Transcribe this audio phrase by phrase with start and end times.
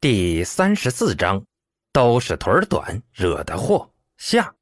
[0.00, 1.42] 第三十四章，
[1.92, 4.54] 都是腿短惹的祸下。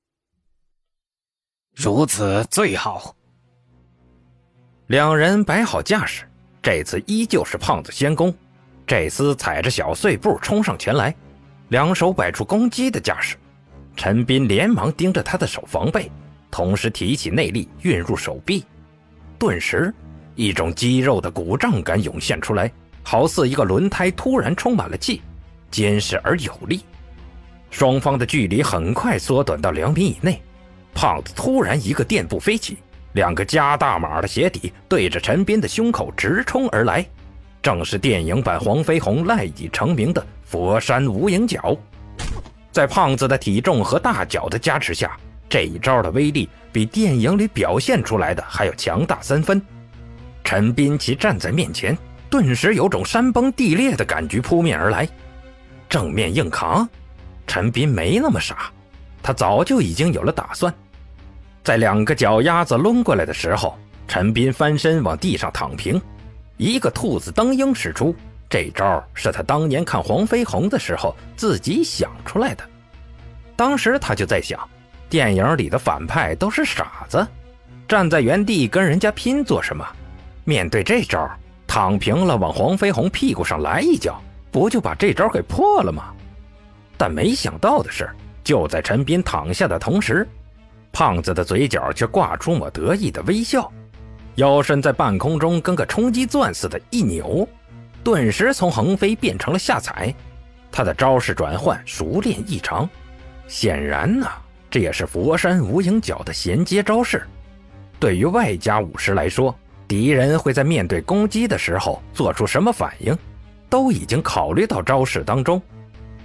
[1.75, 3.15] 如此最好。
[4.87, 6.27] 两人摆好架势，
[6.63, 8.35] 这次依旧是胖子先攻。
[8.87, 11.15] 这厮踩着小碎步冲上前来，
[11.69, 13.37] 两手摆出攻击的架势。
[13.95, 16.11] 陈斌连忙盯着他的手防备，
[16.51, 18.65] 同时提起内力运入手臂，
[19.39, 19.93] 顿时
[20.35, 22.73] 一种肌肉的鼓胀感涌现出来。
[23.09, 25.23] 好似一个轮胎突然充满了气，
[25.71, 26.81] 坚实而有力。
[27.71, 30.43] 双方的距离很快缩短到两米以内。
[30.93, 32.79] 胖子突然一个垫步飞起，
[33.13, 37.07] 两个加大码的鞋底对着陈斌的胸口直冲而来，
[37.63, 41.77] 正是电影版黄飞鸿赖以成名的佛山无影脚。
[42.73, 45.17] 在胖子的体重和大脚的加持下，
[45.49, 49.63] 这一招的威力比电影里表现出来的还要强大三分。
[50.43, 51.97] 陈斌其站在面前。
[52.39, 55.09] 顿时有种山崩地裂的感觉扑面而来，
[55.89, 56.87] 正面硬扛，
[57.47, 58.71] 陈斌没那么傻，
[59.23, 60.71] 他早就已经有了打算。
[61.65, 65.99] 在两个脚丫子抡过来的时候，陈斌翻身往地上躺平，
[66.59, 68.15] 一个兔子蹬鹰使出。
[68.51, 72.63] 这招是他当年看黄飞鸿的时候自己想出来的。
[73.57, 74.61] 当时他就在想，
[75.09, 77.27] 电影里的反派都是傻子，
[77.89, 79.83] 站在原地跟人家拼做什么？
[80.45, 81.27] 面对这招。
[81.77, 84.19] 躺平了，往黄飞鸿屁股上来一脚，
[84.51, 86.05] 不就把这招给破了吗？
[86.97, 88.09] 但没想到的是，
[88.43, 90.27] 就在陈斌躺下的同时，
[90.91, 93.71] 胖子的嘴角却挂出抹得意的微笑，
[94.37, 97.47] 腰身在半空中跟个冲击钻似的一扭，
[98.03, 100.15] 顿时从横飞变成了下踩。
[100.73, 102.89] 他的招式转换熟练异常，
[103.49, 104.27] 显然呢，
[104.71, 107.23] 这也是佛山无影脚的衔接招式。
[108.01, 109.55] 对于外家武师来说，
[109.89, 113.17] 敌人会在面对攻击的时候做出什么反应，
[113.69, 115.61] 都已经考虑到招式当中。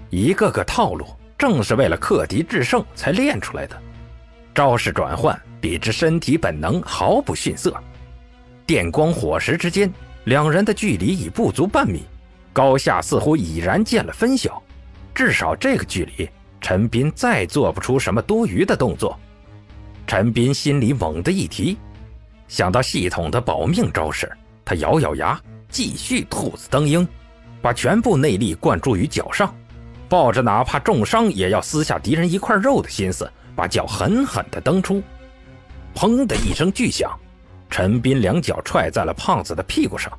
[0.09, 1.05] 一个个套路
[1.37, 3.79] 正是为了克敌制胜才练出来的。
[4.53, 7.73] 招式转换比之身体本能毫不逊色。
[8.65, 9.91] 电光火石之间，
[10.25, 12.03] 两人的距离已不足半米，
[12.51, 14.61] 高下似乎已然见了分晓。
[15.13, 16.27] 至少这个距离，
[16.59, 19.17] 陈斌再做不出什么多余的动作。
[20.07, 21.77] 陈斌心里猛地一提。
[22.51, 24.29] 想到系统的保命招式，
[24.65, 25.39] 他咬咬牙，
[25.69, 27.07] 继续兔子蹬鹰，
[27.61, 29.55] 把全部内力灌注于脚上，
[30.09, 35.01] 抱着哪怕重伤也要撕下敌人一块肉的心思，把脚狠狠地蹬出。
[35.95, 37.17] 砰的一声巨响，
[37.69, 40.11] 陈斌两脚踹在了胖子的屁股上，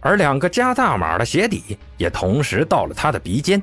[0.00, 3.62] 而两个加大码的鞋底也同时到了他的鼻尖，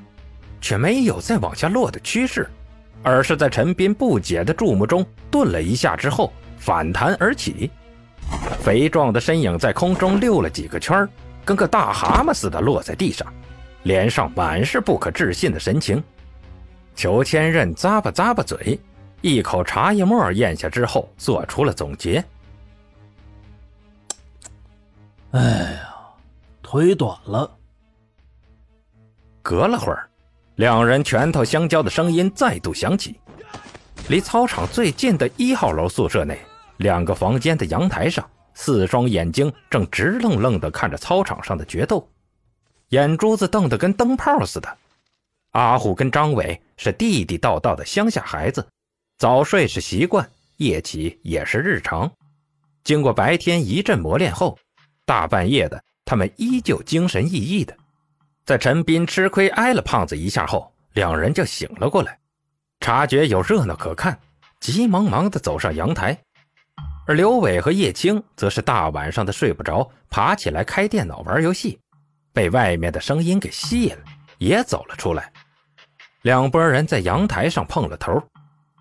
[0.61, 2.49] 却没有再往下落的趋势，
[3.03, 7.69] 而是在陈斌不解的注目中顿了一下之后反弹而起。
[8.61, 11.07] 肥壮的身影在空中溜了几个圈
[11.43, 13.25] 跟个大蛤蟆似的落在地上，
[13.83, 16.03] 脸上满是不可置信的神情。
[16.95, 18.79] 裘千仞咂巴咂巴嘴，
[19.21, 22.23] 一口茶叶沫咽下之后，做出了总结
[25.31, 25.89] ：“哎呀，
[26.61, 27.49] 腿短了。”
[29.41, 30.07] 隔了会儿，
[30.57, 33.19] 两人拳头相交的声音再度响起。
[34.09, 36.37] 离操场最近的一号楼宿舍内。
[36.79, 42.09] 两个房间的阳台上，四双眼睛正直愣愣地看着操场上的决斗，
[42.89, 44.77] 眼珠子瞪得跟灯泡似的。
[45.51, 48.65] 阿虎跟张伟是地地道道的乡下孩子，
[49.17, 52.09] 早睡是习惯，夜起也是日常。
[52.85, 54.57] 经过白天一阵磨练后，
[55.05, 57.75] 大半夜的他们依旧精神奕奕的。
[58.45, 62.17] 在陈斌吃亏挨了胖子一下后，两人就醒了过来，
[62.79, 64.17] 察觉有热闹可看，
[64.61, 66.17] 急忙忙地走上阳台。
[67.09, 71.79] 而刘伟和叶青则是大晚上的睡不着，爬起来开电脑玩游戏，
[72.31, 74.03] 被外面的声音给吸引了，
[74.37, 75.33] 也走了出来。
[76.21, 78.21] 两拨人在阳台上碰了头，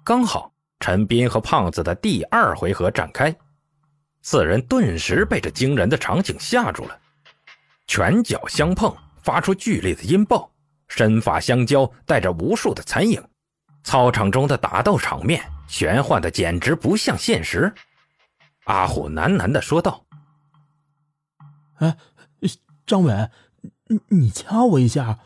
[0.04, 3.34] 刚好陈斌和胖子的第二回合展开，
[4.20, 6.98] 四人顿时被这惊人的场景吓住了。
[7.86, 10.50] 拳脚相碰，发出剧烈的音爆，
[10.88, 13.24] 身法相交，带着无数的残影。
[13.84, 17.72] 操场中的打斗场面玄幻的简直不像现实。
[18.68, 20.04] 阿虎喃喃的说道
[21.80, 21.96] ：“哎，
[22.86, 23.30] 张伟，
[23.86, 25.20] 你你掐我一下，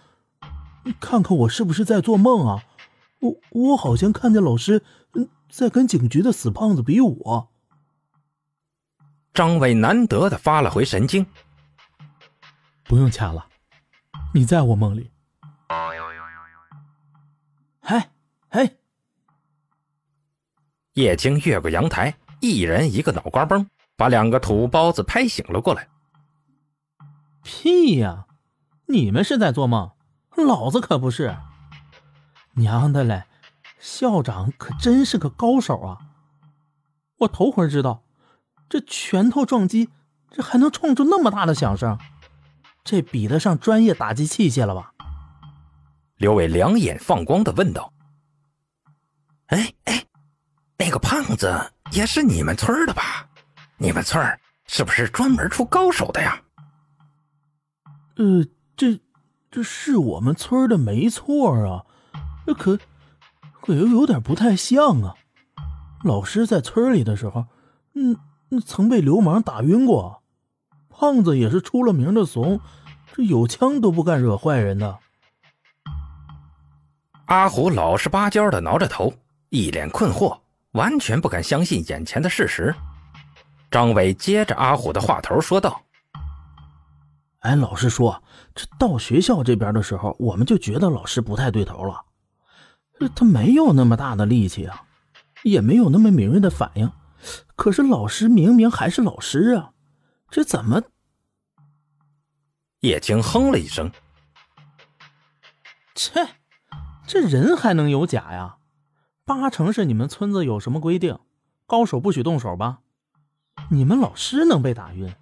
[1.01, 2.63] 看看我是不是在做梦啊？
[3.19, 4.85] 我我好像看见老师
[5.49, 7.49] 在跟警局的死胖子比武。”
[9.35, 11.27] 张伟难得的发了回神经
[12.85, 13.49] ：“不用掐了，
[14.33, 15.11] 你在我梦里。”
[17.83, 18.01] 嘿
[18.51, 18.79] 嘿，
[20.93, 22.15] 叶青越过阳台。
[22.43, 25.89] 一人一个脑瓜崩，把两个土包子拍醒了过来。
[27.45, 28.27] 屁呀！
[28.89, 29.93] 你们是在做梦？
[30.37, 31.37] 老子可不是。
[32.55, 33.23] 娘的嘞，
[33.79, 35.99] 校长可真是个高手啊！
[37.19, 38.03] 我头回知道，
[38.69, 39.89] 这拳头撞击，
[40.29, 41.97] 这还能撞出那么大的响声，
[42.83, 44.93] 这比得上专业打击器械了吧？
[46.17, 47.93] 刘伟两眼放光的问道
[49.47, 50.05] ：“哎哎，
[50.79, 53.29] 那个胖子也是你们村的吧？
[53.77, 56.43] 你们村是不是专门出高手的呀？”
[58.17, 58.45] 呃，
[58.77, 59.01] 这
[59.51, 61.85] 这是我们村的没错啊，
[62.59, 62.79] 可
[63.61, 65.15] 可又有点不太像啊。
[66.05, 67.47] 老师在村里的时候，
[67.95, 68.17] 嗯，
[68.65, 70.23] 曾被流氓打晕过。
[70.89, 72.61] 胖子也是出了名的怂，
[73.13, 74.99] 这有枪都不敢惹坏人的。
[77.27, 79.15] 阿虎老实巴交的挠着头，
[79.49, 80.42] 一脸困惑，
[80.73, 82.75] 完全不敢相信眼前的事实。
[83.71, 85.83] 张伟接着阿虎的话头说道。
[87.41, 88.23] 哎，老实说，
[88.55, 92.05] 这到学校这边的时候，我们就觉得老师不太对头了。
[93.17, 94.85] 他没有那么大的力气啊，
[95.43, 96.91] 也没有那么敏锐的反应。
[97.57, 99.73] 可是老师明明还是老师啊，
[100.31, 100.83] 这怎么？
[102.81, 103.91] 叶青哼了一声
[105.95, 106.29] ：“切，
[107.07, 108.57] 这人还能有假呀？
[109.25, 111.19] 八成是你们村子有什么规定，
[111.67, 112.81] 高手不许动手吧？
[113.71, 115.15] 你们老师能被打晕？”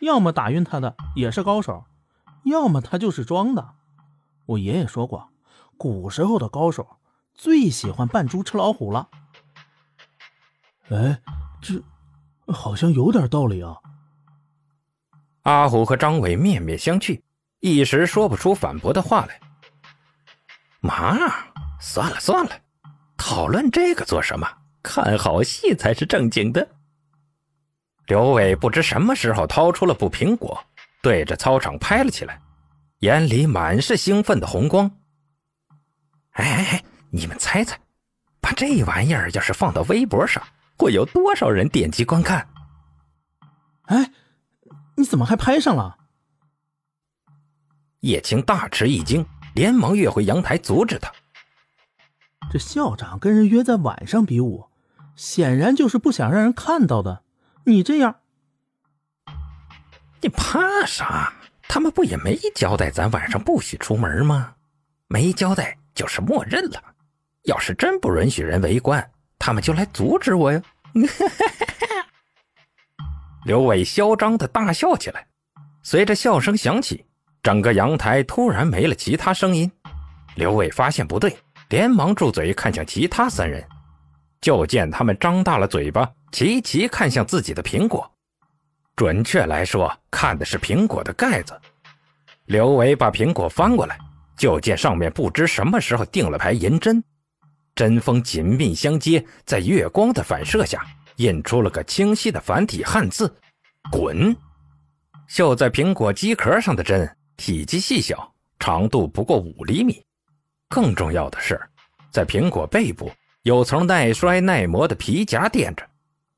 [0.00, 1.84] 要么打晕他的也是高手，
[2.44, 3.74] 要么他就是装的。
[4.46, 5.28] 我爷爷说过，
[5.76, 6.96] 古时候的高手
[7.34, 9.10] 最喜欢扮猪吃老虎了。
[10.88, 11.20] 哎，
[11.60, 11.82] 这
[12.50, 13.76] 好像有点道理啊。
[15.42, 17.20] 阿虎和张伟面面相觑，
[17.60, 19.38] 一时说不出反驳的话来。
[20.80, 21.14] 妈，
[21.78, 22.52] 算了算了，
[23.20, 24.48] 讨论这个做什么？
[24.82, 26.66] 看好戏才是正经的。
[28.06, 30.58] 刘伟不知什么时候掏出了部苹果，
[31.02, 32.40] 对着操场拍了起来，
[33.00, 34.90] 眼里满是兴奋的红光。
[36.30, 37.78] 哎哎哎，你们猜猜，
[38.40, 40.42] 把这玩意儿要是放到微博上，
[40.78, 42.48] 会有多少人点击观看？
[43.82, 44.10] 哎，
[44.96, 45.98] 你怎么还拍上了？
[48.00, 51.12] 叶青大吃一惊，连忙跃回阳台阻止他。
[52.50, 54.66] 这校长跟人约在晚上比武，
[55.14, 57.22] 显然就是不想让人看到的。
[57.64, 58.16] 你这样，
[60.20, 61.32] 你怕啥？
[61.68, 64.54] 他们不也没交代咱晚上不许出门吗？
[65.06, 66.82] 没交代就是默认了。
[67.44, 69.08] 要是真不允许人围观，
[69.38, 70.60] 他们就来阻止我呀！
[73.46, 75.28] 刘伟嚣张的大笑起来，
[75.84, 77.06] 随着笑声响起，
[77.44, 79.70] 整个阳台突然没了其他声音。
[80.34, 81.38] 刘伟发现不对，
[81.70, 83.66] 连忙住嘴，看向其他三人，
[84.40, 86.08] 就见他们张大了嘴巴。
[86.32, 88.08] 齐齐看向自己的苹果，
[88.94, 91.60] 准确来说，看的是苹果的盖子。
[92.44, 93.98] 刘维把苹果翻过来，
[94.36, 97.02] 就见上面不知什么时候钉了排银针，
[97.74, 100.84] 针锋紧密相接，在月光的反射下，
[101.16, 103.32] 印出了个清晰的繁体汉字
[103.90, 104.36] “滚”。
[105.26, 110.00] 绣在苹果机壳上的针体积细小，长度不过五厘米。
[110.70, 111.60] 更重要的是，
[112.12, 113.10] 在苹果背部
[113.42, 115.84] 有层耐摔耐磨的皮夹垫着。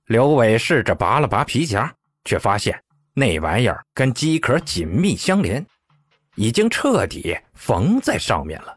[0.07, 1.95] 刘伟试着拔了拔皮夹，
[2.25, 2.83] 却发现
[3.13, 5.65] 那玩意儿跟机壳紧密相连，
[6.35, 8.75] 已经彻底缝在上面了。